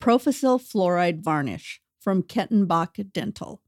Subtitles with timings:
[0.00, 3.62] Profisil Fluoride Varnish from Kettenbach Dental.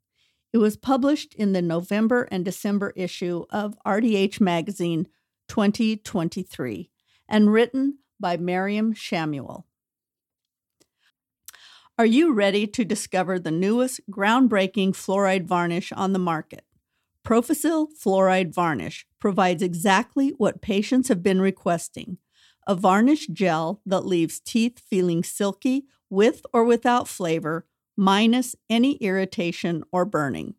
[0.52, 5.07] It was published in the November and December issue of RDH Magazine
[5.48, 6.91] 2023
[7.29, 9.65] and written by Maryam Shamuel.
[11.98, 16.65] Are you ready to discover the newest groundbreaking fluoride varnish on the market?
[17.24, 22.19] Profisil Fluoride Varnish provides exactly what patients have been requesting
[22.66, 29.82] a varnish gel that leaves teeth feeling silky with or without flavor, minus any irritation
[29.93, 30.54] or burning.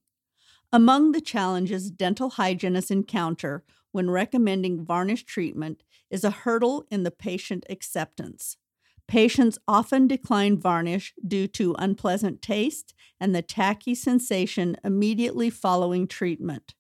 [0.74, 7.12] Among the challenges dental hygienists encounter when recommending varnish treatment is a hurdle in the
[7.12, 8.58] patient acceptance.
[9.08, 16.76] Patients often decline varnish due to unpleasant taste and the tacky sensation immediately following treatment.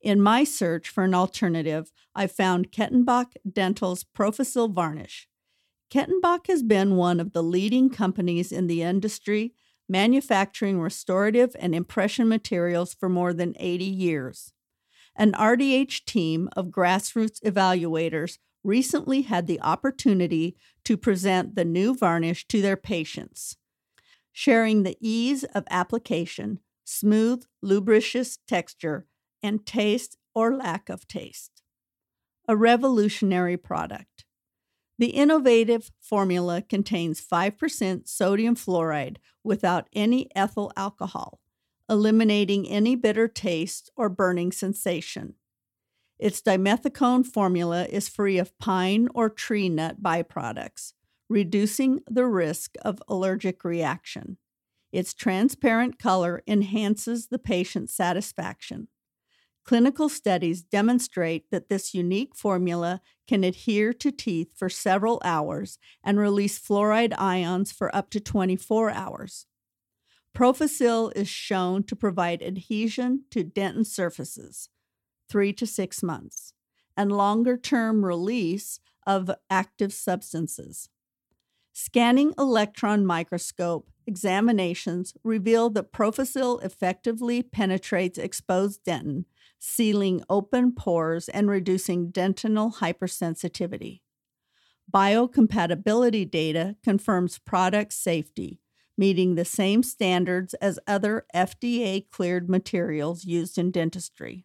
[0.00, 5.28] In my search for an alternative, I found Kettenbach Dental's Profisil Varnish.
[5.90, 9.54] Kettenbach has been one of the leading companies in the industry,
[9.88, 14.52] manufacturing restorative and impression materials for more than 80 years.
[15.16, 22.48] An RDH team of grassroots evaluators recently had the opportunity to present the new varnish
[22.48, 23.56] to their patients,
[24.32, 29.06] sharing the ease of application, smooth, lubricious texture,
[29.42, 31.62] and taste or lack of taste.
[32.48, 34.13] A revolutionary product.
[34.98, 41.40] The innovative formula contains 5% sodium fluoride without any ethyl alcohol,
[41.88, 45.34] eliminating any bitter taste or burning sensation.
[46.18, 50.92] Its dimethicone formula is free of pine or tree nut byproducts,
[51.28, 54.38] reducing the risk of allergic reaction.
[54.92, 58.86] Its transparent color enhances the patient's satisfaction.
[59.64, 66.18] Clinical studies demonstrate that this unique formula can adhere to teeth for several hours and
[66.18, 69.46] release fluoride ions for up to 24 hours.
[70.36, 74.68] Profisil is shown to provide adhesion to dentin surfaces,
[75.30, 76.52] three to six months,
[76.96, 80.90] and longer term release of active substances.
[81.72, 89.24] Scanning electron microscope examinations reveal that Profisil effectively penetrates exposed dentin
[89.64, 94.00] sealing open pores and reducing dentinal hypersensitivity.
[94.92, 98.60] Biocompatibility data confirms product safety,
[98.98, 104.44] meeting the same standards as other FDA cleared materials used in dentistry.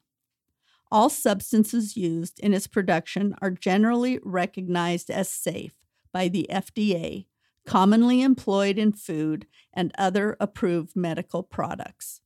[0.92, 5.74] All substances used in its production are generally recognized as safe
[6.12, 7.26] by the FDA,
[7.66, 12.22] commonly employed in food and other approved medical products.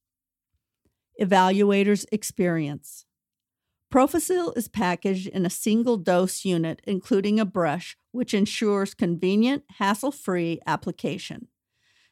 [1.19, 3.06] Evaluator's experience.
[3.94, 10.12] Profisil is packaged in a single dose unit, including a brush, which ensures convenient, hassle
[10.12, 11.47] free application.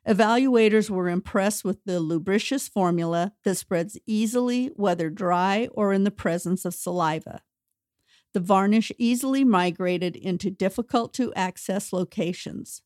[0.08, 6.12] Evaluators were impressed with the lubricious formula that spreads easily, whether dry or in the
[6.12, 7.42] presence of saliva.
[8.34, 12.82] The varnish easily migrated into difficult to access locations.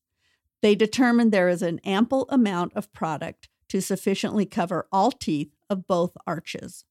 [0.61, 5.87] They determined there is an ample amount of product to sufficiently cover all teeth of
[5.87, 6.85] both arches.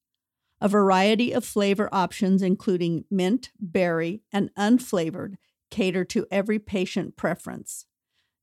[0.60, 5.34] A variety of flavor options, including mint, berry, and unflavored,
[5.70, 7.86] cater to every patient preference.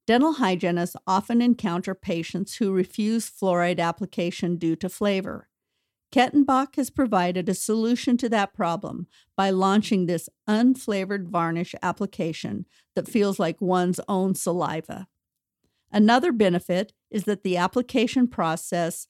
[0.07, 5.47] Dental hygienists often encounter patients who refuse fluoride application due to flavor.
[6.11, 12.65] Kettenbach has provided a solution to that problem by launching this unflavored varnish application
[12.95, 15.07] that feels like one's own saliva.
[15.91, 19.07] Another benefit is that the application process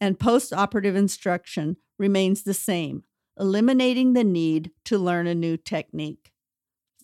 [0.00, 3.04] and post operative instruction remains the same,
[3.38, 6.32] eliminating the need to learn a new technique.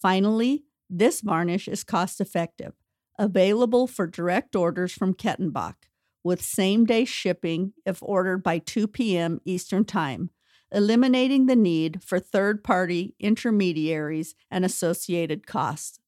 [0.00, 2.72] Finally, this varnish is cost effective,
[3.18, 5.74] available for direct orders from Kettenbach,
[6.24, 9.40] with same day shipping if ordered by 2 p.m.
[9.44, 10.30] Eastern Time,
[10.72, 16.00] eliminating the need for third party intermediaries and associated costs.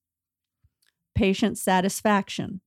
[1.15, 2.61] Patient satisfaction.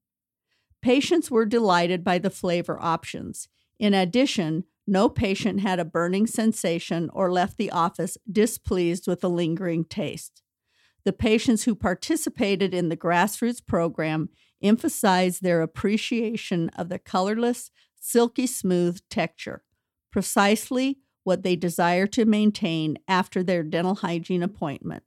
[0.84, 3.48] Patients were delighted by the flavor options,
[3.80, 9.30] in addition, no patient had a burning sensation or left the office displeased with a
[9.30, 10.44] lingering taste.
[11.06, 14.28] The patients who participated in the grassroots program
[14.62, 19.64] emphasized their appreciation of the colorless, silky smooth texture,
[20.12, 25.04] precisely what they desire to maintain after their dental hygiene appointment.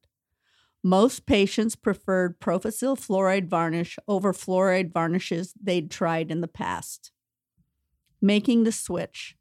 [0.87, 7.11] Most patients preferred Profisil fluoride varnish over fluoride varnishes they'd tried in the past.
[8.23, 9.35] Making the switch.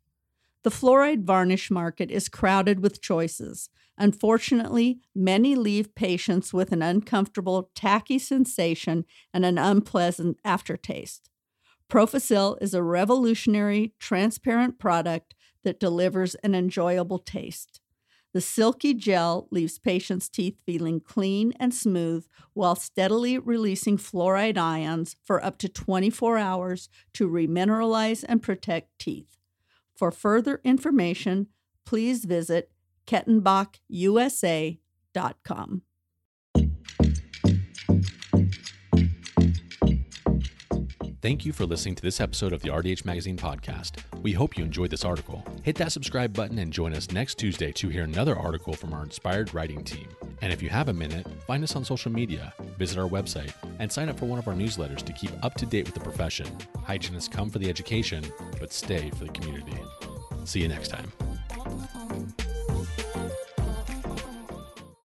[0.63, 3.69] The fluoride varnish market is crowded with choices.
[3.95, 11.29] Unfortunately, many leave patients with an uncomfortable, tacky sensation and an unpleasant aftertaste.
[11.91, 17.81] Profisil is a revolutionary, transparent product that delivers an enjoyable taste.
[18.35, 25.15] The silky gel leaves patients' teeth feeling clean and smooth while steadily releasing fluoride ions
[25.23, 29.37] for up to 24 hours to remineralize and protect teeth.
[29.95, 31.47] For further information,
[31.85, 32.71] please visit
[33.07, 35.81] kettenbachusa.com.
[41.25, 43.95] Thank you for listening to this episode of the RDH Magazine podcast.
[44.21, 45.43] We hope you enjoyed this article.
[45.63, 49.01] Hit that subscribe button and join us next Tuesday to hear another article from our
[49.01, 50.07] inspired writing team.
[50.43, 53.91] And if you have a minute, find us on social media, visit our website, and
[53.91, 56.45] sign up for one of our newsletters to keep up to date with the profession.
[56.83, 58.23] Hygienists come for the education,
[58.59, 59.79] but stay for the community.
[60.43, 61.11] See you next time.